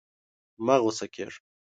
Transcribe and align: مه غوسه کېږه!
مه 0.65 0.75
غوسه 0.81 1.05
کېږه! 1.13 1.39